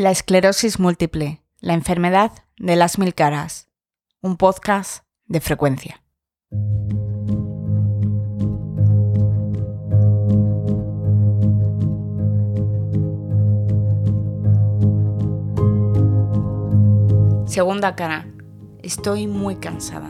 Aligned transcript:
La 0.00 0.10
esclerosis 0.10 0.80
múltiple, 0.80 1.42
la 1.60 1.74
enfermedad 1.74 2.32
de 2.56 2.74
las 2.74 2.98
mil 2.98 3.14
caras. 3.14 3.68
Un 4.22 4.38
podcast 4.38 5.04
de 5.26 5.42
frecuencia. 5.42 6.02
Segunda 17.46 17.94
cara. 17.94 18.26
Estoy 18.82 19.26
muy 19.26 19.56
cansada. 19.56 20.08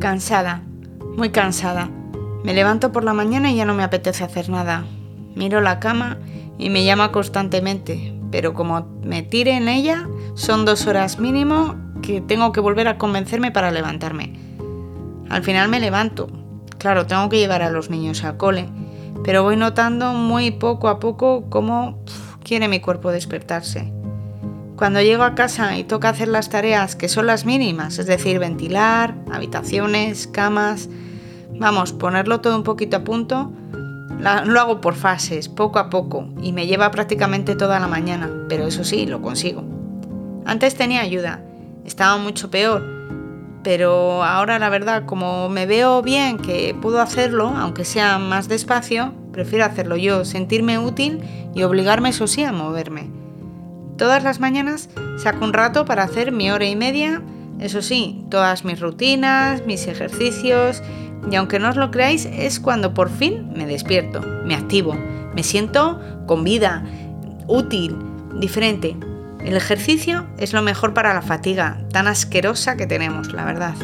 Cansada, 0.00 0.62
muy 1.18 1.28
cansada. 1.28 1.90
Me 2.44 2.52
levanto 2.52 2.92
por 2.92 3.04
la 3.04 3.14
mañana 3.14 3.50
y 3.50 3.56
ya 3.56 3.64
no 3.64 3.72
me 3.72 3.82
apetece 3.82 4.22
hacer 4.22 4.50
nada. 4.50 4.84
Miro 5.34 5.62
la 5.62 5.80
cama 5.80 6.18
y 6.58 6.68
me 6.68 6.84
llama 6.84 7.10
constantemente, 7.10 8.14
pero 8.30 8.52
como 8.52 8.86
me 9.02 9.22
tire 9.22 9.56
en 9.56 9.66
ella, 9.66 10.06
son 10.34 10.66
dos 10.66 10.86
horas 10.86 11.18
mínimo 11.18 11.74
que 12.02 12.20
tengo 12.20 12.52
que 12.52 12.60
volver 12.60 12.86
a 12.86 12.98
convencerme 12.98 13.50
para 13.50 13.70
levantarme. 13.70 14.34
Al 15.30 15.42
final 15.42 15.70
me 15.70 15.80
levanto. 15.80 16.28
Claro, 16.76 17.06
tengo 17.06 17.30
que 17.30 17.38
llevar 17.38 17.62
a 17.62 17.70
los 17.70 17.88
niños 17.88 18.22
al 18.24 18.36
cole, 18.36 18.68
pero 19.24 19.42
voy 19.42 19.56
notando 19.56 20.12
muy 20.12 20.50
poco 20.50 20.88
a 20.88 21.00
poco 21.00 21.48
cómo 21.48 22.04
quiere 22.42 22.68
mi 22.68 22.78
cuerpo 22.78 23.10
despertarse. 23.10 23.90
Cuando 24.76 25.00
llego 25.00 25.22
a 25.22 25.34
casa 25.34 25.78
y 25.78 25.84
toca 25.84 26.10
hacer 26.10 26.28
las 26.28 26.50
tareas 26.50 26.94
que 26.94 27.08
son 27.08 27.26
las 27.26 27.46
mínimas, 27.46 27.98
es 27.98 28.04
decir, 28.04 28.38
ventilar, 28.38 29.14
habitaciones, 29.32 30.26
camas, 30.26 30.90
vamos, 31.58 31.92
ponerlo 31.92 32.40
todo 32.40 32.56
un 32.56 32.62
poquito 32.62 32.96
a 32.96 33.04
punto, 33.04 33.50
lo 34.18 34.60
hago 34.60 34.80
por 34.80 34.94
fases, 34.94 35.48
poco 35.48 35.78
a 35.78 35.90
poco, 35.90 36.28
y 36.40 36.52
me 36.52 36.66
lleva 36.66 36.90
prácticamente 36.90 37.56
toda 37.56 37.80
la 37.80 37.88
mañana, 37.88 38.30
pero 38.48 38.66
eso 38.66 38.84
sí, 38.84 39.06
lo 39.06 39.20
consigo. 39.20 39.64
Antes 40.46 40.74
tenía 40.74 41.00
ayuda, 41.00 41.42
estaba 41.84 42.16
mucho 42.18 42.50
peor, 42.50 42.82
pero 43.62 44.22
ahora 44.22 44.58
la 44.58 44.68
verdad, 44.68 45.04
como 45.06 45.48
me 45.48 45.66
veo 45.66 46.02
bien 46.02 46.38
que 46.38 46.76
puedo 46.80 47.00
hacerlo, 47.00 47.48
aunque 47.48 47.84
sea 47.84 48.18
más 48.18 48.48
despacio, 48.48 49.12
prefiero 49.32 49.64
hacerlo 49.64 49.96
yo, 49.96 50.24
sentirme 50.24 50.78
útil 50.78 51.20
y 51.54 51.62
obligarme, 51.62 52.10
eso 52.10 52.26
sí, 52.26 52.44
a 52.44 52.52
moverme. 52.52 53.10
Todas 53.96 54.22
las 54.22 54.40
mañanas 54.40 54.90
saco 55.16 55.44
un 55.44 55.52
rato 55.52 55.84
para 55.84 56.02
hacer 56.02 56.30
mi 56.30 56.50
hora 56.50 56.66
y 56.66 56.76
media, 56.76 57.22
eso 57.58 57.80
sí, 57.82 58.24
todas 58.30 58.64
mis 58.64 58.80
rutinas, 58.80 59.64
mis 59.66 59.86
ejercicios, 59.86 60.82
y 61.30 61.36
aunque 61.36 61.58
no 61.58 61.70
os 61.70 61.76
lo 61.76 61.90
creáis, 61.90 62.26
es 62.26 62.60
cuando 62.60 62.94
por 62.94 63.10
fin 63.10 63.52
me 63.54 63.66
despierto, 63.66 64.20
me 64.44 64.54
activo, 64.54 64.96
me 65.34 65.42
siento 65.42 66.00
con 66.26 66.44
vida, 66.44 66.84
útil, 67.46 67.96
diferente. 68.38 68.96
El 69.44 69.56
ejercicio 69.56 70.26
es 70.38 70.52
lo 70.52 70.62
mejor 70.62 70.94
para 70.94 71.12
la 71.12 71.22
fatiga 71.22 71.78
tan 71.92 72.06
asquerosa 72.06 72.76
que 72.76 72.86
tenemos, 72.86 73.32
la 73.32 73.44
verdad. 73.44 73.74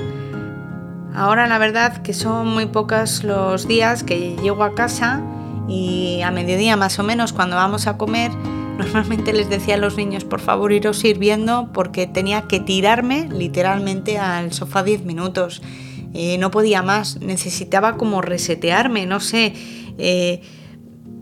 Ahora 1.14 1.46
la 1.46 1.58
verdad 1.58 1.98
que 1.98 2.14
son 2.14 2.48
muy 2.48 2.66
pocos 2.66 3.24
los 3.24 3.68
días 3.68 4.04
que 4.04 4.36
llego 4.36 4.64
a 4.64 4.74
casa 4.74 5.22
y 5.68 6.22
a 6.22 6.30
mediodía 6.30 6.76
más 6.76 6.98
o 6.98 7.02
menos 7.02 7.32
cuando 7.32 7.56
vamos 7.56 7.86
a 7.86 7.96
comer 7.96 8.30
Normalmente 8.80 9.34
les 9.34 9.50
decía 9.50 9.74
a 9.74 9.78
los 9.78 9.98
niños, 9.98 10.24
por 10.24 10.40
favor, 10.40 10.72
iros 10.72 10.98
sirviendo 10.98 11.68
porque 11.74 12.06
tenía 12.06 12.42
que 12.48 12.60
tirarme 12.60 13.28
literalmente 13.28 14.18
al 14.18 14.54
sofá 14.54 14.82
10 14.82 15.04
minutos. 15.04 15.60
Eh, 16.14 16.38
no 16.38 16.50
podía 16.50 16.82
más, 16.82 17.20
necesitaba 17.20 17.96
como 17.96 18.20
resetearme, 18.20 19.06
no 19.06 19.20
sé, 19.20 19.52
eh, 19.98 20.40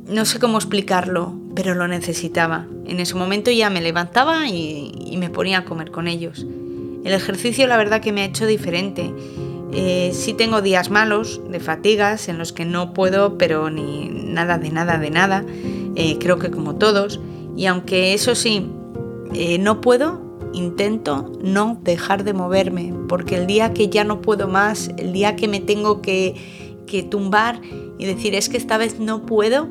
no 0.07 0.25
sé 0.25 0.39
cómo 0.39 0.57
explicarlo, 0.59 1.35
pero 1.55 1.75
lo 1.75 1.89
necesitaba. 1.89 2.67
En 2.87 3.01
ese 3.01 3.15
momento 3.15 3.51
ya 3.51 3.69
me 3.71 3.81
levantaba 3.81 4.49
y, 4.49 5.17
me 5.19 5.31
ponía 5.31 5.59
a 5.59 5.65
comer 5.65 5.91
con 5.91 6.07
ellos. 6.07 6.47
El 7.05 7.13
ejercicio 7.13 7.67
la 7.67 7.77
verdad 7.77 8.01
que 8.01 8.13
me 8.13 8.23
ha 8.23 8.25
hecho 8.27 8.47
diferente. 8.47 9.13
Eh, 9.73 10.13
sí 10.15 10.33
tengo 10.33 10.63
días 10.63 10.91
malos, 10.91 11.41
de 11.51 11.61
fatigas, 11.61 12.29
en 12.29 12.39
los 12.39 12.53
que 12.53 12.65
no 12.65 12.95
puedo, 12.95 13.37
pero 13.37 13.69
ni 13.69 14.09
nada 14.09 14.59
de 14.59 14.71
nada 14.71 14.99
de 14.99 15.11
nada. 15.11 15.45
creo 16.21 16.39
que 16.39 16.51
como 16.51 16.77
todos. 16.77 17.21
Y 17.57 17.67
aunque 17.67 18.15
eso 18.15 18.37
sí, 18.37 18.71
eh, 19.35 19.59
no 19.59 19.81
puedo, 19.81 20.21
intento 20.53 21.33
no 21.43 21.79
dejar 21.83 22.25
de 22.25 22.33
moverme, 22.33 22.95
porque 23.09 23.37
el 23.37 23.47
día 23.47 23.73
que 23.73 23.89
ya 23.89 24.05
no 24.05 24.21
puedo 24.21 24.49
más, 24.49 24.91
el 24.97 25.13
día 25.13 25.37
que 25.37 25.49
me 25.49 25.61
tengo 25.61 26.03
que, 26.03 26.35
que 26.87 27.03
tumbar 27.03 27.61
y 27.99 28.07
decir 28.07 28.35
es 28.35 28.49
que 28.49 28.57
esta 28.57 28.79
vez 28.79 28.99
no 28.99 29.27
puedo, 29.27 29.69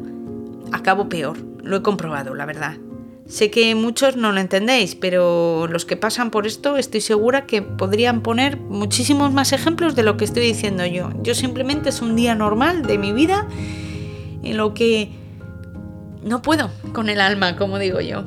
acabo 0.71 1.09
peor. 1.09 1.37
Lo 1.63 1.77
he 1.77 1.81
comprobado, 1.81 2.33
la 2.33 2.45
verdad. 2.45 2.77
Sé 3.27 3.51
que 3.51 3.75
muchos 3.75 4.15
no 4.15 4.31
lo 4.31 4.39
entendéis, 4.39 4.95
pero 4.95 5.67
los 5.67 5.83
que 5.83 5.97
pasan 5.97 6.31
por 6.31 6.47
esto 6.47 6.77
estoy 6.77 7.01
segura 7.01 7.45
que 7.45 7.61
podrían 7.61 8.21
poner 8.21 8.55
muchísimos 8.55 9.33
más 9.33 9.51
ejemplos 9.51 9.95
de 9.95 10.03
lo 10.03 10.15
que 10.15 10.23
estoy 10.23 10.43
diciendo 10.43 10.85
yo. 10.85 11.09
Yo 11.23 11.35
simplemente 11.35 11.89
es 11.89 12.01
un 12.01 12.15
día 12.15 12.35
normal 12.35 12.83
de 12.83 12.97
mi 12.97 13.11
vida 13.11 13.45
en 14.43 14.55
lo 14.55 14.73
que 14.73 15.11
no 16.23 16.41
puedo 16.41 16.69
con 16.93 17.09
el 17.09 17.19
alma, 17.19 17.57
como 17.57 17.79
digo 17.79 17.99
yo. 17.99 18.23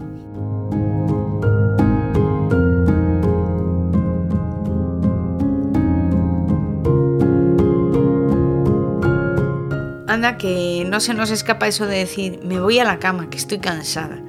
Que 10.38 10.86
no 10.88 11.00
se 11.00 11.14
nos 11.14 11.30
escapa 11.30 11.68
eso 11.68 11.86
de 11.86 11.98
decir, 11.98 12.40
me 12.44 12.60
voy 12.60 12.78
a 12.78 12.84
la 12.84 12.98
cama, 12.98 13.30
que 13.30 13.36
estoy 13.36 13.58
cansada. 13.58 14.22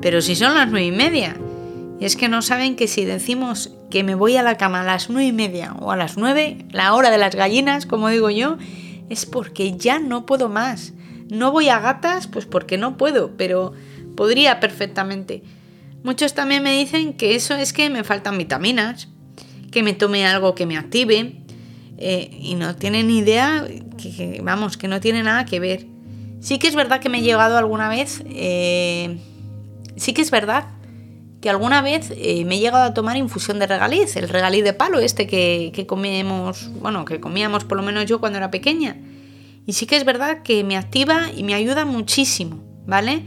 Pero 0.00 0.20
si 0.20 0.34
son 0.34 0.54
las 0.54 0.70
nueve 0.70 0.86
y 0.86 0.92
media. 0.92 1.36
Y 2.00 2.04
es 2.04 2.16
que 2.16 2.28
no 2.28 2.42
saben 2.42 2.74
que 2.74 2.88
si 2.88 3.04
decimos 3.04 3.70
que 3.90 4.02
me 4.02 4.14
voy 4.14 4.36
a 4.36 4.42
la 4.42 4.56
cama 4.56 4.80
a 4.80 4.84
las 4.84 5.08
nueve 5.08 5.28
y 5.28 5.32
media 5.32 5.74
o 5.78 5.92
a 5.92 5.96
las 5.96 6.16
nueve, 6.16 6.64
la 6.72 6.94
hora 6.94 7.10
de 7.10 7.18
las 7.18 7.36
gallinas, 7.36 7.86
como 7.86 8.08
digo 8.08 8.28
yo, 8.30 8.56
es 9.08 9.26
porque 9.26 9.76
ya 9.76 10.00
no 10.00 10.26
puedo 10.26 10.48
más. 10.48 10.94
No 11.28 11.52
voy 11.52 11.68
a 11.68 11.78
gatas, 11.78 12.26
pues 12.26 12.46
porque 12.46 12.78
no 12.78 12.96
puedo, 12.96 13.36
pero 13.36 13.72
podría 14.16 14.58
perfectamente. 14.58 15.42
Muchos 16.02 16.34
también 16.34 16.62
me 16.62 16.76
dicen 16.76 17.12
que 17.12 17.36
eso 17.36 17.54
es 17.54 17.72
que 17.72 17.88
me 17.88 18.02
faltan 18.02 18.36
vitaminas, 18.36 19.08
que 19.70 19.82
me 19.82 19.92
tome 19.92 20.26
algo 20.26 20.54
que 20.54 20.66
me 20.66 20.76
active, 20.76 21.41
eh, 22.02 22.36
y 22.40 22.56
no 22.56 22.74
tienen 22.74 23.10
idea, 23.10 23.64
que, 23.96 24.40
vamos, 24.42 24.76
que 24.76 24.88
no 24.88 25.00
tiene 25.00 25.22
nada 25.22 25.44
que 25.44 25.60
ver. 25.60 25.86
Sí 26.40 26.58
que 26.58 26.66
es 26.66 26.74
verdad 26.74 27.00
que 27.00 27.08
me 27.08 27.18
he 27.18 27.22
llegado 27.22 27.56
alguna 27.56 27.88
vez, 27.88 28.24
eh, 28.26 29.18
sí 29.96 30.12
que 30.12 30.22
es 30.22 30.32
verdad 30.32 30.64
que 31.40 31.48
alguna 31.48 31.80
vez 31.80 32.12
eh, 32.16 32.44
me 32.44 32.56
he 32.56 32.58
llegado 32.58 32.84
a 32.84 32.94
tomar 32.94 33.16
infusión 33.16 33.60
de 33.60 33.68
regaliz, 33.68 34.16
el 34.16 34.28
regaliz 34.28 34.64
de 34.64 34.72
palo 34.72 34.98
este 34.98 35.28
que, 35.28 35.70
que 35.72 35.86
comemos, 35.86 36.70
bueno, 36.80 37.04
que 37.04 37.20
comíamos 37.20 37.64
por 37.64 37.76
lo 37.76 37.84
menos 37.84 38.06
yo 38.06 38.18
cuando 38.18 38.38
era 38.38 38.50
pequeña. 38.50 38.96
Y 39.64 39.74
sí 39.74 39.86
que 39.86 39.96
es 39.96 40.04
verdad 40.04 40.42
que 40.42 40.64
me 40.64 40.76
activa 40.76 41.30
y 41.36 41.44
me 41.44 41.54
ayuda 41.54 41.84
muchísimo, 41.84 42.62
¿vale? 42.84 43.22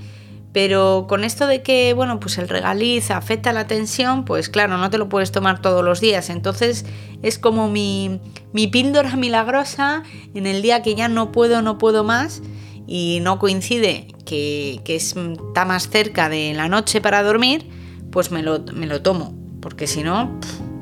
Pero 0.55 1.05
con 1.09 1.25
esto 1.25 1.47
de 1.47 1.61
que, 1.63 1.93
bueno, 1.93 2.21
pues 2.21 2.37
el 2.37 2.47
regaliz 2.47 3.11
afecta 3.11 3.51
la 3.51 3.67
tensión, 3.67 4.23
pues 4.23 4.47
claro, 4.47 4.77
no 4.77 4.89
te 4.89 4.97
lo 4.97 5.09
puedes 5.09 5.33
tomar 5.33 5.61
todos 5.61 5.83
los 5.83 5.99
días. 5.99 6.29
Entonces 6.29 6.85
es 7.21 7.37
como 7.37 7.67
mi, 7.67 8.21
mi 8.53 8.67
píldora 8.67 9.15
milagrosa 9.17 10.03
en 10.33 10.47
el 10.47 10.61
día 10.61 10.81
que 10.81 10.95
ya 10.95 11.09
no 11.09 11.33
puedo, 11.33 11.61
no 11.61 11.77
puedo 11.77 12.05
más 12.05 12.41
y 12.87 13.19
no 13.21 13.37
coincide 13.37 14.07
que, 14.25 14.79
que 14.85 14.95
está 14.95 15.65
más 15.65 15.89
cerca 15.89 16.29
de 16.29 16.53
la 16.53 16.69
noche 16.69 17.01
para 17.01 17.21
dormir, 17.21 17.69
pues 18.09 18.31
me 18.31 18.41
lo, 18.41 18.61
me 18.73 18.87
lo 18.87 19.01
tomo, 19.01 19.37
porque 19.61 19.87
si 19.87 20.03
no, 20.03 20.39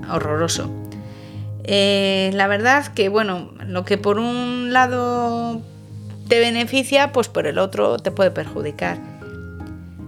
horroroso. 0.07 0.69
Eh, 1.63 2.29
la 2.35 2.45
verdad 2.45 2.93
que, 2.93 3.09
bueno, 3.09 3.49
lo 3.65 3.85
que 3.85 3.97
por 3.97 4.19
un 4.19 4.71
lado 4.71 5.63
te 6.27 6.39
beneficia, 6.39 7.11
pues 7.11 7.27
por 7.27 7.47
el 7.47 7.57
otro 7.57 7.97
te 7.97 8.11
puede 8.11 8.29
perjudicar. 8.29 9.12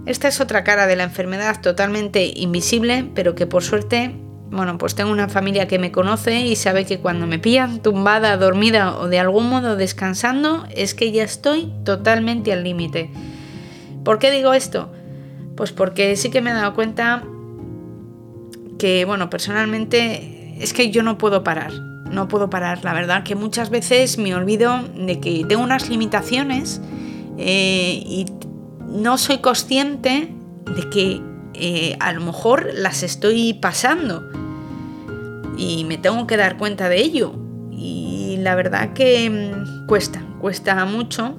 Esta 0.06 0.28
es 0.28 0.40
otra 0.40 0.64
cara 0.64 0.86
de 0.86 0.96
la 0.96 1.04
enfermedad 1.04 1.62
totalmente 1.62 2.32
invisible, 2.36 3.10
pero 3.16 3.34
que 3.34 3.48
por 3.48 3.64
suerte, 3.64 4.16
bueno, 4.52 4.78
pues 4.78 4.94
tengo 4.94 5.12
una 5.12 5.30
familia 5.30 5.68
que 5.68 5.80
me 5.80 5.92
conoce 5.92 6.42
y 6.42 6.56
sabe 6.56 6.86
que 6.86 7.00
cuando 7.00 7.26
me 7.26 7.40
pillan 7.40 7.82
tumbada, 7.82 8.38
dormida 8.38 8.98
o 8.98 9.08
de 9.08 9.18
algún 9.18 9.50
modo 9.50 9.76
descansando, 9.76 10.68
es 10.76 10.94
que 10.94 11.12
ya 11.12 11.24
estoy 11.24 11.74
totalmente 11.84 12.54
al 12.54 12.64
límite. 12.64 13.10
¿Por 14.04 14.20
qué 14.20 14.30
digo 14.30 14.54
esto? 14.54 14.92
Pues 15.56 15.72
porque 15.72 16.16
sí 16.18 16.30
que 16.30 16.42
me 16.42 16.52
he 16.52 16.54
dado 16.54 16.76
cuenta 16.76 17.24
que, 18.78 19.06
bueno, 19.06 19.32
personalmente 19.32 20.56
es 20.60 20.74
que 20.74 20.92
yo 20.92 21.02
no 21.02 21.18
puedo 21.18 21.44
parar, 21.44 21.74
no 22.12 22.28
puedo 22.28 22.52
parar. 22.52 22.84
La 22.84 22.94
verdad 22.94 23.24
que 23.24 23.34
muchas 23.34 23.72
veces 23.72 24.20
me 24.20 24.36
olvido 24.36 24.84
de 24.96 25.20
que 25.20 25.44
tengo 25.50 25.64
unas 25.64 25.90
limitaciones 25.90 26.80
eh, 27.40 28.04
y 28.06 28.26
no 28.88 29.18
soy 29.18 29.40
consciente 29.40 30.34
de 30.76 30.90
que 30.90 31.22
eh, 31.54 31.96
a 32.00 32.12
lo 32.12 32.22
mejor 32.22 32.70
las 32.74 33.04
estoy 33.04 33.54
pasando 33.54 34.30
y 35.58 35.86
me 35.86 35.98
tengo 35.98 36.28
que 36.28 36.38
dar 36.38 36.58
cuenta 36.58 36.90
de 36.90 37.02
ello. 37.02 37.34
Y 37.72 38.38
la 38.40 38.56
verdad 38.56 38.94
que 38.94 39.30
mm, 39.30 39.88
cuesta, 39.88 40.22
cuesta 40.40 40.86
mucho, 40.86 41.36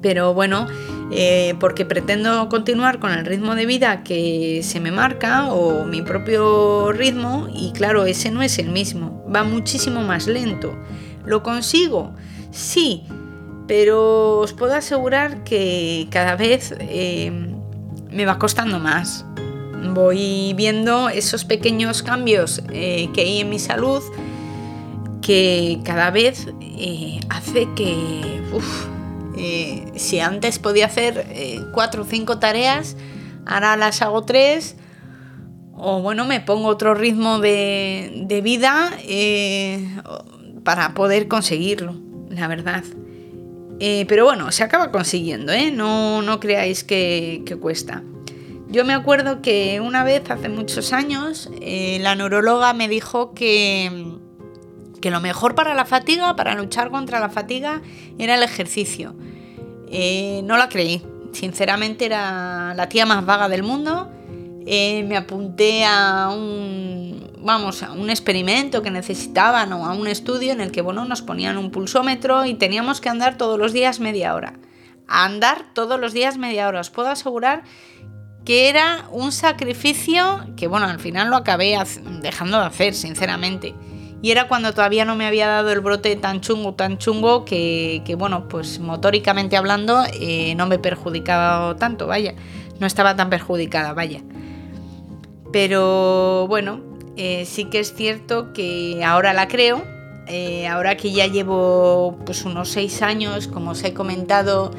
pero 0.00 0.34
bueno, 0.34 0.66
eh, 1.10 1.54
porque 1.60 1.84
pretendo 1.84 2.48
continuar 2.48 2.98
con 2.98 3.12
el 3.12 3.24
ritmo 3.24 3.54
de 3.54 3.66
vida 3.66 4.02
que 4.02 4.60
se 4.62 4.80
me 4.80 4.90
marca 4.90 5.52
o 5.52 5.84
mi 5.84 6.02
propio 6.02 6.92
ritmo 6.92 7.48
y 7.54 7.72
claro, 7.72 8.06
ese 8.06 8.30
no 8.30 8.42
es 8.42 8.58
el 8.58 8.70
mismo, 8.70 9.24
va 9.34 9.44
muchísimo 9.44 10.02
más 10.02 10.26
lento. 10.26 10.76
¿Lo 11.24 11.42
consigo? 11.42 12.14
Sí, 12.50 13.04
pero 13.66 14.40
os 14.40 14.52
puedo 14.52 14.74
asegurar 14.74 15.44
que 15.44 16.06
cada 16.10 16.36
vez 16.36 16.74
eh, 16.78 17.30
me 18.10 18.26
va 18.26 18.38
costando 18.38 18.78
más. 18.78 19.24
Voy 19.94 20.52
viendo 20.54 21.08
esos 21.08 21.44
pequeños 21.44 22.02
cambios 22.02 22.62
eh, 22.72 23.08
que 23.14 23.22
hay 23.22 23.40
en 23.40 23.50
mi 23.50 23.58
salud 23.58 24.02
que 25.22 25.80
cada 25.84 26.10
vez 26.10 26.46
hace 27.30 27.68
que 27.74 28.36
eh, 29.36 29.84
si 29.96 30.18
antes 30.20 30.58
podía 30.58 30.86
hacer 30.86 31.26
eh, 31.30 31.60
cuatro 31.72 32.02
o 32.02 32.04
cinco 32.04 32.38
tareas, 32.38 32.96
ahora 33.44 33.76
las 33.76 34.00
hago 34.02 34.24
tres. 34.24 34.76
O 35.78 36.00
bueno, 36.00 36.24
me 36.24 36.40
pongo 36.40 36.68
otro 36.68 36.94
ritmo 36.94 37.38
de, 37.38 38.40
vida 38.42 38.90
eh, 39.02 39.86
para 40.64 40.94
poder 40.94 41.28
conseguirlo, 41.28 41.94
la 42.30 42.48
verdad. 42.48 42.82
Pero 43.78 44.24
bueno, 44.24 44.50
se 44.52 44.64
acaba 44.64 44.90
consiguiendo, 44.90 45.52
No, 45.72 46.22
no 46.22 46.40
creáis 46.40 46.84
que, 46.84 47.42
que, 47.44 47.56
cuesta. 47.56 48.02
Yo 48.68 48.84
me 48.84 48.94
acuerdo 48.94 49.42
que 49.42 49.80
una 49.80 50.02
vez, 50.02 50.28
hace 50.30 50.48
muchos 50.48 50.92
años, 50.92 51.50
la 51.60 52.14
neuróloga 52.14 52.72
me 52.72 52.88
dijo 52.88 53.32
que, 53.32 54.16
que 55.00 55.10
lo 55.10 55.20
mejor 55.20 55.54
para 55.54 55.74
la 55.74 55.84
fatiga, 55.84 56.34
para 56.36 56.54
luchar 56.54 56.90
contra 56.90 57.20
la 57.20 57.28
fatiga, 57.28 57.82
era 58.18 58.34
el 58.34 58.42
ejercicio. 58.42 59.14
Eh, 59.88 60.40
no 60.44 60.56
la 60.56 60.68
creí, 60.68 61.02
sinceramente 61.32 62.06
era 62.06 62.74
la 62.74 62.88
tía 62.88 63.06
más 63.06 63.24
vaga 63.24 63.48
del 63.48 63.62
mundo. 63.62 64.10
Eh, 64.66 65.04
me 65.04 65.16
apunté 65.16 65.84
a 65.84 66.28
un, 66.28 67.30
vamos, 67.38 67.84
a 67.84 67.92
un 67.92 68.10
experimento 68.10 68.82
que 68.82 68.90
necesitaban 68.90 69.72
o 69.72 69.86
a 69.86 69.92
un 69.94 70.08
estudio 70.08 70.52
en 70.52 70.60
el 70.60 70.72
que 70.72 70.82
bueno, 70.82 71.04
nos 71.04 71.22
ponían 71.22 71.56
un 71.56 71.70
pulsómetro 71.70 72.44
y 72.44 72.54
teníamos 72.54 73.00
que 73.00 73.08
andar 73.08 73.38
todos 73.38 73.58
los 73.58 73.72
días 73.72 74.00
media 74.00 74.34
hora. 74.34 74.54
andar 75.08 75.72
todos 75.72 76.00
los 76.00 76.12
días 76.12 76.36
media 76.36 76.66
hora. 76.66 76.80
Os 76.80 76.90
puedo 76.90 77.08
asegurar 77.08 77.62
que 78.44 78.68
era 78.68 79.06
un 79.10 79.32
sacrificio 79.32 80.46
que 80.56 80.66
bueno, 80.66 80.86
al 80.86 80.98
final 81.00 81.30
lo 81.30 81.36
acabé 81.36 81.76
dejando 82.20 82.58
de 82.58 82.66
hacer, 82.66 82.94
sinceramente. 82.94 83.74
Y 84.22 84.30
era 84.30 84.48
cuando 84.48 84.72
todavía 84.72 85.04
no 85.04 85.14
me 85.14 85.26
había 85.26 85.46
dado 85.46 85.70
el 85.70 85.80
brote 85.80 86.16
tan 86.16 86.40
chungo, 86.40 86.74
tan 86.74 86.98
chungo, 86.98 87.44
que, 87.44 88.16
bueno, 88.18 88.48
pues 88.48 88.80
motóricamente 88.80 89.56
hablando 89.56 90.02
eh, 90.20 90.54
no 90.56 90.66
me 90.66 90.78
perjudicaba 90.78 91.76
tanto, 91.76 92.06
vaya. 92.06 92.34
No 92.80 92.86
estaba 92.86 93.14
tan 93.14 93.30
perjudicada, 93.30 93.92
vaya. 93.92 94.22
Pero 95.52 96.46
bueno, 96.48 96.80
eh, 97.16 97.44
sí 97.46 97.64
que 97.64 97.80
es 97.80 97.94
cierto 97.94 98.52
que 98.52 99.02
ahora 99.04 99.32
la 99.32 99.48
creo. 99.48 99.84
Eh, 100.28 100.66
ahora 100.66 100.96
que 100.96 101.12
ya 101.12 101.26
llevo 101.26 102.18
pues 102.26 102.44
unos 102.44 102.70
seis 102.70 103.02
años, 103.02 103.46
como 103.46 103.72
os 103.72 103.84
he 103.84 103.94
comentado, 103.94 104.72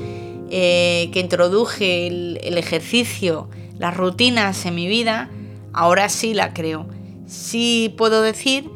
que 0.49 1.11
introduje 1.15 2.07
el 2.07 2.57
ejercicio, 2.57 3.49
las 3.77 3.95
rutinas 3.95 4.65
en 4.65 4.75
mi 4.75 4.87
vida, 4.87 5.29
ahora 5.73 6.09
sí 6.09 6.33
la 6.33 6.53
creo. 6.53 6.87
Sí 7.27 7.93
puedo 7.97 8.21
decir 8.21 8.69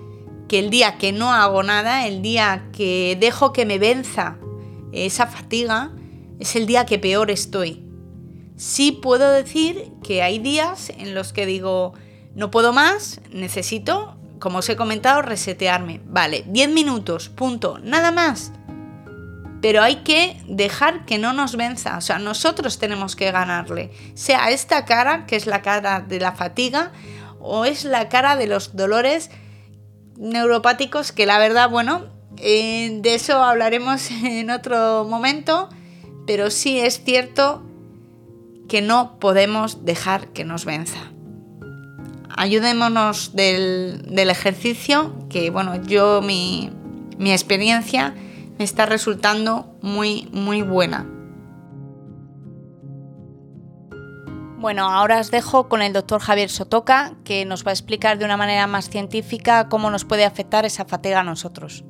que 0.48 0.60
el 0.60 0.70
día 0.70 0.98
que 0.98 1.14
no 1.14 1.34
hago 1.34 1.64
nada, 1.64 2.08
el 2.08 2.22
día 2.22 2.70
que 2.74 3.18
dejo 3.20 3.54
que 3.54 3.66
me 3.66 3.80
venza 3.80 4.38
esa 4.92 5.28
fatiga, 5.28 5.94
es 6.40 6.56
el 6.56 6.66
día 6.66 6.86
que 6.86 7.00
peor 7.00 7.32
estoy. 7.32 7.84
Sí 8.62 8.92
puedo 8.92 9.32
decir 9.32 9.92
que 10.04 10.22
hay 10.22 10.38
días 10.38 10.92
en 10.96 11.16
los 11.16 11.34
que 11.34 11.48
digo, 11.48 11.94
no 12.36 12.52
puedo 12.52 12.74
más, 12.74 13.20
necesito, 13.32 14.16
como 14.38 14.60
os 14.60 14.70
he 14.70 14.76
comentado, 14.76 15.24
resetearme. 15.24 16.00
Vale, 16.06 16.44
10 16.46 16.70
minutos, 16.70 17.30
punto, 17.30 17.80
nada 17.82 18.12
más. 18.12 18.52
Pero 19.64 19.82
hay 19.82 20.04
que 20.04 20.40
dejar 20.46 21.08
que 21.08 21.18
no 21.18 21.34
nos 21.34 21.56
venza, 21.56 21.98
o 21.98 22.02
sea, 22.02 22.20
nosotros 22.20 22.78
tenemos 22.78 23.16
que 23.16 23.32
ganarle, 23.32 23.90
sea 24.14 24.52
esta 24.52 24.86
cara, 24.86 25.26
que 25.26 25.38
es 25.38 25.48
la 25.48 25.64
cara 25.64 26.00
de 26.00 26.20
la 26.20 26.34
fatiga, 26.34 26.92
o 27.40 27.66
es 27.66 27.84
la 27.84 28.10
cara 28.10 28.36
de 28.36 28.46
los 28.46 28.76
dolores 28.76 29.32
neuropáticos 30.18 31.12
que 31.12 31.26
la 31.26 31.40
verdad, 31.40 31.68
bueno, 31.68 32.12
eh, 32.38 33.00
de 33.02 33.16
eso 33.16 33.42
hablaremos 33.44 34.12
en 34.24 34.52
otro 34.52 35.04
momento, 35.10 35.68
pero 36.28 36.52
sí 36.52 36.80
es 36.80 37.04
cierto 37.04 37.64
que 38.68 38.82
no 38.82 39.20
podemos 39.20 39.86
dejar 39.86 40.30
que 40.30 40.46
nos 40.46 40.66
venza. 40.66 41.00
Ayudémonos 42.36 43.36
del, 43.36 44.04
del 44.08 44.30
ejercicio, 44.30 45.14
que 45.30 45.50
bueno, 45.50 45.76
yo 45.84 46.22
mi, 46.22 46.72
mi 47.18 47.32
experiencia 47.32 48.16
me 48.58 48.64
está 48.64 48.86
resultando 48.86 49.78
muy, 49.82 50.30
muy 50.32 50.62
buena. 50.62 51.06
Bueno, 54.58 54.88
ahora 54.92 55.20
os 55.20 55.32
dejo 55.32 55.68
con 55.68 55.82
el 55.82 55.92
doctor 55.92 56.22
Javier 56.22 56.52
Sotoca, 56.52 57.14
que 57.24 57.46
nos 57.46 57.66
va 57.66 57.72
a 57.72 57.74
explicar 57.74 58.20
de 58.20 58.26
una 58.26 58.38
manera 58.38 58.68
más 58.68 58.90
científica 58.90 59.70
cómo 59.70 59.90
nos 59.90 60.06
puede 60.06 60.24
afectar 60.24 60.66
esa 60.66 60.86
fatiga 60.86 61.22
a 61.22 61.24
nosotros. 61.24 61.84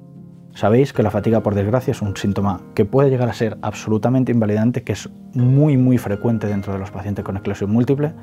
Sabéis 0.53 0.91
que 0.91 1.01
la 1.01 1.11
fatiga, 1.11 1.41
por 1.41 1.55
desgracia, 1.55 1.91
es 1.91 2.01
un 2.01 2.15
síntoma 2.17 2.61
que 2.75 2.83
puede 2.83 3.09
llegar 3.09 3.29
a 3.29 3.33
ser 3.33 3.57
absolutamente 3.61 4.31
invalidante, 4.31 4.83
que 4.83 4.93
es 4.93 5.09
muy, 5.33 5.77
muy 5.77 5.97
frecuente 5.97 6.47
dentro 6.47 6.73
de 6.73 6.79
los 6.79 6.91
pacientes 6.91 7.23
con 7.23 7.37
esclerosis 7.37 7.67
múltiple. 7.67 8.13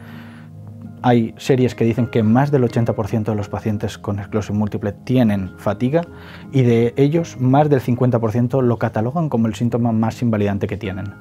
Hay 1.00 1.34
series 1.38 1.74
que 1.74 1.84
dicen 1.84 2.08
que 2.08 2.22
más 2.22 2.50
del 2.50 2.64
80% 2.64 3.24
de 3.24 3.34
los 3.34 3.48
pacientes 3.48 3.96
con 3.96 4.18
esclerosis 4.18 4.54
múltiple 4.54 4.92
tienen 4.92 5.52
fatiga 5.56 6.02
y 6.52 6.62
de 6.62 6.92
ellos 6.96 7.36
más 7.40 7.70
del 7.70 7.80
50% 7.80 8.62
lo 8.62 8.78
catalogan 8.78 9.28
como 9.28 9.46
el 9.46 9.54
síntoma 9.54 9.92
más 9.92 10.20
invalidante 10.20 10.66
que 10.66 10.76
tienen. 10.76 11.14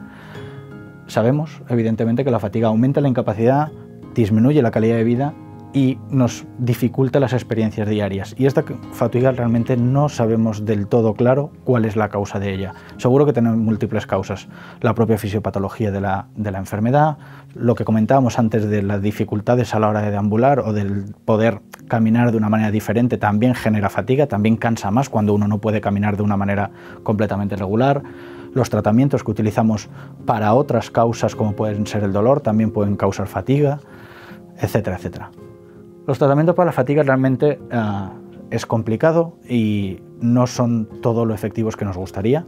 Sabemos, 1.05 1.61
evidentemente, 1.69 2.25
que 2.25 2.31
la 2.31 2.39
fatiga 2.39 2.67
aumenta 2.67 2.99
la 2.99 3.07
incapacidad, 3.07 3.71
disminuye 4.13 4.61
la 4.61 4.71
calidad 4.71 4.97
de 4.97 5.03
vida 5.05 5.33
y 5.73 5.97
nos 6.09 6.45
dificulta 6.57 7.19
las 7.19 7.33
experiencias 7.33 7.87
diarias. 7.87 8.35
Y 8.37 8.45
esta 8.45 8.63
fatiga 8.91 9.31
realmente 9.31 9.77
no 9.77 10.09
sabemos 10.09 10.65
del 10.65 10.87
todo 10.87 11.13
claro 11.13 11.51
cuál 11.63 11.85
es 11.85 11.95
la 11.95 12.09
causa 12.09 12.39
de 12.39 12.53
ella. 12.53 12.73
Seguro 12.97 13.25
que 13.25 13.33
tenemos 13.33 13.57
múltiples 13.57 14.07
causas. 14.07 14.47
La 14.81 14.95
propia 14.95 15.17
fisiopatología 15.17 15.91
de 15.91 16.01
la, 16.01 16.27
de 16.35 16.51
la 16.51 16.57
enfermedad, 16.59 17.17
lo 17.53 17.75
que 17.75 17.85
comentábamos 17.85 18.39
antes 18.39 18.69
de 18.69 18.81
las 18.81 19.01
dificultades 19.01 19.73
a 19.73 19.79
la 19.79 19.89
hora 19.89 20.01
de 20.01 20.11
deambular 20.11 20.59
o 20.59 20.73
del 20.73 21.13
poder 21.25 21.61
caminar 21.87 22.31
de 22.31 22.37
una 22.37 22.49
manera 22.49 22.71
diferente 22.71 23.17
también 23.17 23.53
genera 23.53 23.89
fatiga, 23.89 24.27
también 24.27 24.57
cansa 24.57 24.91
más 24.91 25.09
cuando 25.09 25.33
uno 25.33 25.47
no 25.47 25.59
puede 25.59 25.81
caminar 25.81 26.17
de 26.17 26.23
una 26.23 26.37
manera 26.37 26.71
completamente 27.03 27.55
regular 27.55 28.03
los 28.53 28.69
tratamientos 28.69 29.23
que 29.23 29.31
utilizamos 29.31 29.87
para 30.25 30.53
otras 30.53 30.89
causas 30.89 31.35
como 31.35 31.53
pueden 31.53 31.85
ser 31.85 32.03
el 32.03 32.11
dolor 32.11 32.41
también 32.41 32.71
pueden 32.71 32.95
causar 32.95 33.27
fatiga, 33.27 33.79
etcétera, 34.59 34.95
etcétera. 34.95 35.29
Los 36.07 36.19
tratamientos 36.19 36.55
para 36.55 36.67
la 36.67 36.71
fatiga 36.71 37.03
realmente 37.03 37.59
ah, 37.69 38.13
es 38.49 38.65
complicado 38.65 39.37
y 39.47 39.99
no 40.21 40.47
son 40.47 40.87
todo 41.01 41.25
lo 41.25 41.33
efectivos 41.33 41.75
que 41.75 41.83
nos 41.83 41.97
gustaría. 41.97 42.45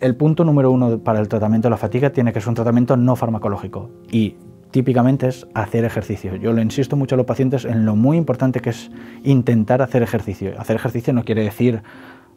El 0.00 0.16
punto 0.16 0.44
número 0.44 0.72
uno 0.72 0.98
para 0.98 1.20
el 1.20 1.28
tratamiento 1.28 1.68
de 1.68 1.70
la 1.70 1.76
fatiga 1.76 2.10
tiene 2.10 2.32
que 2.32 2.40
ser 2.40 2.48
un 2.48 2.56
tratamiento 2.56 2.96
no 2.96 3.14
farmacológico 3.14 3.90
y 4.10 4.36
típicamente 4.72 5.28
es 5.28 5.46
hacer 5.54 5.84
ejercicio. 5.84 6.34
Yo 6.34 6.52
le 6.52 6.60
insisto 6.60 6.96
mucho 6.96 7.14
a 7.14 7.18
los 7.18 7.26
pacientes 7.26 7.64
en 7.64 7.86
lo 7.86 7.94
muy 7.94 8.16
importante 8.16 8.58
que 8.58 8.70
es 8.70 8.90
intentar 9.22 9.80
hacer 9.80 10.02
ejercicio. 10.02 10.52
Hacer 10.58 10.74
ejercicio 10.74 11.12
no 11.12 11.24
quiere 11.24 11.44
decir 11.44 11.84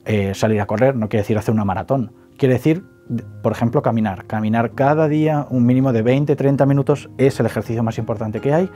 eh, 0.05 0.36
salir 0.36 0.62
a 0.62 0.67
correr, 0.67 0.95
no 0.95 1.09
quiere 1.09 1.24
decir 1.24 1.39
hacer 1.39 1.55
una 1.55 1.65
maratón. 1.65 2.12
Quiere 2.38 2.53
decir, 2.53 2.86
por 3.41 3.51
ejemplo, 3.51 3.81
caminar. 3.81 4.25
Caminar 4.25 4.71
cada 4.71 5.07
día 5.07 5.47
un 5.49 5.65
mínimo 5.65 5.93
de 5.93 6.03
20-30 6.03 6.65
minutos 6.67 7.09
es 7.17 7.39
el 7.39 7.45
ejercicio 7.45 7.83
más 7.83 7.97
importante 7.97 8.39
que 8.39 8.53
hay 8.53 8.69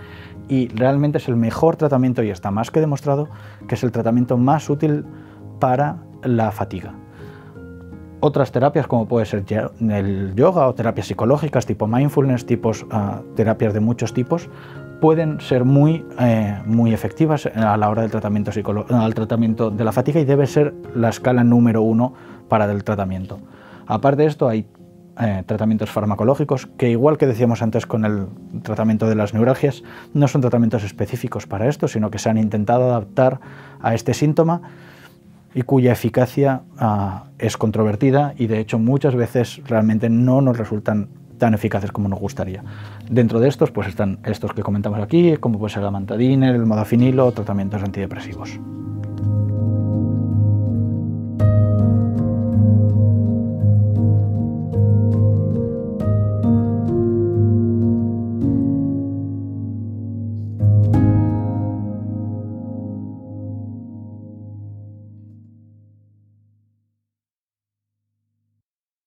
y 0.50 0.70
realmente 0.70 1.20
es 1.20 1.28
el 1.28 1.36
mejor 1.36 1.76
tratamiento 1.76 2.24
y 2.24 2.30
está 2.30 2.50
más 2.50 2.72
que 2.72 2.80
demostrado 2.80 3.30
que 3.68 3.76
es 3.76 3.84
el 3.84 3.92
tratamiento 3.92 4.38
más 4.38 4.70
útil 4.70 5.06
para 5.60 5.98
la 6.24 6.52
fatiga. 6.52 6.94
Otras 8.22 8.52
terapias 8.52 8.88
como 8.88 9.08
puede 9.08 9.26
ser 9.26 9.44
el 9.82 10.34
yoga 10.36 10.68
o 10.68 10.74
terapias 10.74 11.08
psicológicas 11.08 11.66
tipo 11.66 11.88
mindfulness, 11.88 12.46
tipos, 12.46 12.86
ah, 12.90 13.22
terapias 13.36 13.74
de 13.74 13.82
muchos 13.82 14.14
tipos, 14.14 14.50
pueden 15.02 15.42
ser 15.42 15.66
muy, 15.66 16.06
eh, 16.20 16.62
muy 16.66 16.94
efectivas 16.94 17.46
a 17.46 17.76
la 17.76 17.90
hora 17.90 18.04
del 18.04 18.12
tratamiento, 18.12 18.52
al 18.90 19.14
tratamiento 19.14 19.70
de 19.70 19.84
la 19.84 19.92
fatiga 19.92 20.22
y 20.22 20.26
debe 20.26 20.48
ser 20.48 20.74
la 20.96 21.10
escala 21.10 21.44
número 21.44 21.82
uno 21.82 22.14
para 22.48 22.72
el 22.72 22.86
tratamiento. 22.86 23.40
Aparte 23.88 24.24
de 24.24 24.28
esto, 24.28 24.48
hay 24.48 24.66
eh, 25.20 25.44
tratamientos 25.46 25.92
farmacológicos 25.92 26.66
que, 26.66 26.90
igual 26.90 27.18
que 27.20 27.28
decíamos 27.28 27.62
antes 27.62 27.86
con 27.86 28.04
el 28.04 28.28
tratamiento 28.64 29.08
de 29.08 29.16
las 29.16 29.34
neuralgias, 29.34 29.84
no 30.14 30.28
son 30.28 30.42
tratamientos 30.42 30.84
específicos 30.84 31.46
para 31.46 31.68
esto, 31.68 31.88
sino 31.88 32.10
que 32.10 32.18
se 32.18 32.30
han 32.30 32.38
intentado 32.38 32.86
adaptar 32.86 33.40
a 33.82 33.94
este 33.94 34.16
síntoma 34.16 34.62
y 35.54 35.62
cuya 35.62 35.92
eficacia 35.92 36.62
ah, 36.80 37.26
es 37.38 37.58
controvertida 37.58 38.34
y 38.38 38.48
de 38.48 38.60
hecho 38.60 38.80
muchas 38.80 39.14
veces 39.14 39.62
realmente 39.68 40.10
no 40.10 40.42
nos 40.42 40.58
resultan 40.58 41.10
tan 41.38 41.54
eficaces 41.54 41.92
como 41.92 42.10
nos 42.10 42.20
gustaría. 42.20 42.64
Dentro 43.10 43.40
de 43.40 43.50
estos, 43.50 43.70
pues 43.70 43.88
están 43.88 44.20
estos 44.24 44.54
que 44.54 44.64
comentamos 44.64 45.00
aquí, 45.00 45.38
como 45.38 45.60
puede 45.60 45.74
ser 45.74 45.84
la 45.84 45.92
mantadina, 45.92 46.50
el 46.50 46.66
modafinilo, 46.66 47.32
tratamientos 47.34 47.84
antidepresivos. 47.84 48.60